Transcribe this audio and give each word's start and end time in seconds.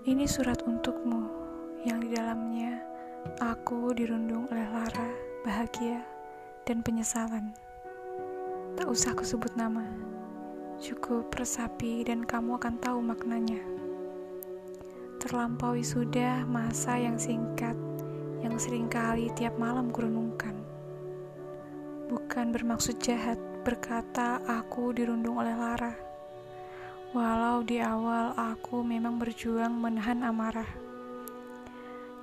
Ini 0.00 0.24
surat 0.24 0.64
untukmu 0.64 1.28
yang 1.84 2.00
di 2.00 2.16
dalamnya 2.16 2.80
aku 3.36 3.92
dirundung 3.92 4.48
oleh 4.48 4.64
lara, 4.72 5.12
bahagia, 5.44 6.00
dan 6.64 6.80
penyesalan. 6.80 7.52
Tak 8.80 8.88
usah 8.88 9.12
aku 9.12 9.28
sebut 9.28 9.52
nama, 9.60 9.84
cukup 10.80 11.28
resapi 11.36 12.00
dan 12.08 12.24
kamu 12.24 12.56
akan 12.56 12.80
tahu 12.80 13.04
maknanya. 13.04 13.60
Terlampaui 15.20 15.84
sudah 15.84 16.48
masa 16.48 16.96
yang 16.96 17.20
singkat 17.20 17.76
yang 18.40 18.56
sering 18.56 18.88
kali 18.88 19.28
tiap 19.36 19.52
malam 19.60 19.92
kurunungkan. 19.92 20.56
Bukan 22.08 22.56
bermaksud 22.56 22.96
jahat 23.04 23.36
berkata 23.68 24.40
aku 24.48 24.96
dirundung 24.96 25.44
oleh 25.44 25.52
lara 25.52 26.09
Walau 27.10 27.66
di 27.66 27.82
awal 27.82 28.30
aku 28.38 28.86
memang 28.86 29.18
berjuang 29.18 29.74
menahan 29.74 30.22
amarah. 30.22 30.70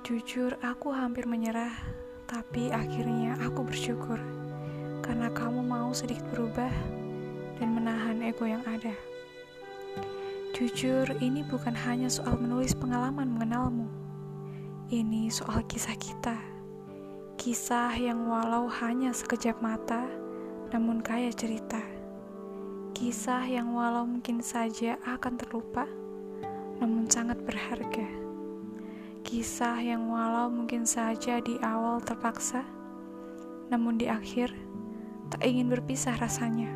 Jujur, 0.00 0.56
aku 0.64 0.88
hampir 0.96 1.28
menyerah, 1.28 1.76
tapi 2.24 2.72
akhirnya 2.72 3.36
aku 3.36 3.68
bersyukur 3.68 4.16
karena 5.04 5.28
kamu 5.28 5.60
mau 5.60 5.92
sedikit 5.92 6.24
berubah 6.32 6.72
dan 7.60 7.76
menahan 7.76 8.24
ego 8.24 8.48
yang 8.48 8.64
ada. 8.64 8.96
Jujur, 10.56 11.04
ini 11.20 11.44
bukan 11.44 11.76
hanya 11.76 12.08
soal 12.08 12.40
menulis 12.40 12.72
pengalaman 12.72 13.28
mengenalmu. 13.28 13.92
Ini 14.88 15.28
soal 15.28 15.68
kisah 15.68 16.00
kita. 16.00 16.40
Kisah 17.36 17.92
yang 17.92 18.24
walau 18.24 18.64
hanya 18.80 19.12
sekejap 19.12 19.60
mata, 19.60 20.08
namun 20.72 21.04
kaya 21.04 21.28
cerita. 21.28 21.97
Kisah 22.98 23.46
yang 23.46 23.78
walau 23.78 24.02
mungkin 24.02 24.42
saja 24.42 24.98
akan 25.06 25.38
terlupa, 25.38 25.86
namun 26.82 27.06
sangat 27.06 27.38
berharga. 27.46 28.10
Kisah 29.22 29.78
yang 29.78 30.10
walau 30.10 30.50
mungkin 30.50 30.82
saja 30.82 31.38
di 31.38 31.62
awal 31.62 32.02
terpaksa, 32.02 32.66
namun 33.70 34.02
di 34.02 34.10
akhir 34.10 34.50
tak 35.30 35.46
ingin 35.46 35.70
berpisah 35.70 36.18
rasanya. 36.18 36.74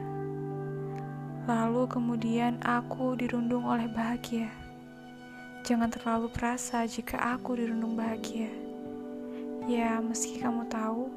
Lalu 1.51 1.91
kemudian 1.91 2.63
aku 2.63 3.19
dirundung 3.19 3.67
oleh 3.67 3.91
bahagia. 3.91 4.47
Jangan 5.67 5.91
terlalu 5.91 6.31
perasa 6.31 6.87
jika 6.87 7.19
aku 7.19 7.59
dirundung 7.59 7.99
bahagia. 7.99 8.47
Ya, 9.67 9.99
meski 9.99 10.39
kamu 10.39 10.71
tahu, 10.71 11.11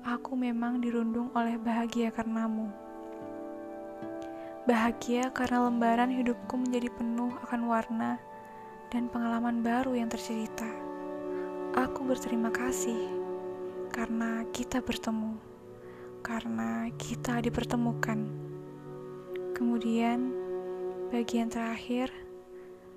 aku 0.00 0.32
memang 0.32 0.80
dirundung 0.80 1.28
oleh 1.36 1.60
bahagia 1.60 2.08
karenamu. 2.08 2.85
Bahagia 4.66 5.30
karena 5.30 5.70
lembaran 5.70 6.10
hidupku 6.10 6.58
menjadi 6.58 6.90
penuh 6.90 7.30
akan 7.46 7.70
warna 7.70 8.18
dan 8.90 9.06
pengalaman 9.06 9.62
baru 9.62 9.94
yang 9.94 10.10
tercerita. 10.10 10.66
Aku 11.78 12.02
berterima 12.02 12.50
kasih 12.50 12.98
karena 13.94 14.42
kita 14.50 14.82
bertemu, 14.82 15.38
karena 16.18 16.90
kita 16.98 17.38
dipertemukan. 17.46 18.26
Kemudian, 19.54 20.34
bagian 21.14 21.46
terakhir, 21.46 22.10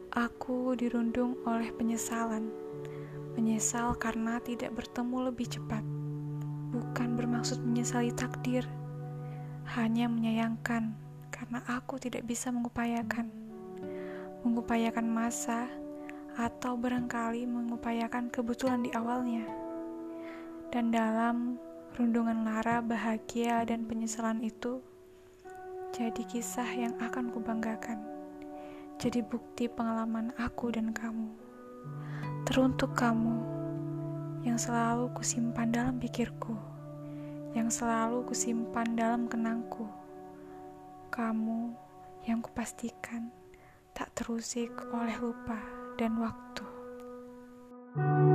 aku 0.10 0.74
dirundung 0.74 1.38
oleh 1.46 1.70
penyesalan. 1.70 2.50
Menyesal 3.38 3.94
karena 4.02 4.42
tidak 4.42 4.74
bertemu 4.74 5.30
lebih 5.30 5.46
cepat, 5.46 5.86
bukan 6.74 7.14
bermaksud 7.14 7.62
menyesali 7.62 8.10
takdir, 8.10 8.66
hanya 9.78 10.10
menyayangkan 10.10 10.98
karena 11.40 11.64
aku 11.72 11.96
tidak 11.96 12.28
bisa 12.28 12.52
mengupayakan. 12.52 13.32
Mengupayakan 14.44 15.08
masa 15.08 15.72
atau 16.36 16.76
barangkali 16.76 17.48
mengupayakan 17.48 18.28
kebetulan 18.28 18.84
di 18.84 18.92
awalnya. 18.92 19.48
Dan 20.68 20.92
dalam 20.92 21.56
rundungan 21.96 22.44
lara 22.44 22.84
bahagia 22.84 23.64
dan 23.64 23.88
penyesalan 23.88 24.44
itu 24.44 24.84
jadi 25.96 26.24
kisah 26.28 26.68
yang 26.76 26.94
akan 27.00 27.32
kubanggakan. 27.32 28.04
Jadi 29.00 29.24
bukti 29.24 29.72
pengalaman 29.72 30.36
aku 30.36 30.76
dan 30.76 30.92
kamu. 30.92 31.32
Teruntuk 32.44 33.00
kamu 33.00 33.40
yang 34.44 34.60
selalu 34.60 35.08
kusimpan 35.16 35.72
dalam 35.72 35.96
pikirku, 36.04 36.52
yang 37.56 37.72
selalu 37.72 38.28
kusimpan 38.28 39.00
dalam 39.00 39.32
kenangku 39.32 39.88
kamu 41.20 41.76
yang 42.32 42.40
kupastikan 42.40 43.28
tak 43.92 44.08
terusik 44.16 44.72
oleh 44.96 45.20
lupa 45.20 45.60
dan 46.00 46.16
waktu. 46.16 46.64
thank 47.92 48.24
you 48.24 48.29